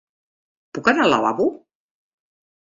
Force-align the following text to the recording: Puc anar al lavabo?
Puc 0.77 0.89
anar 0.93 1.03
al 1.07 1.13
lavabo? 1.17 1.47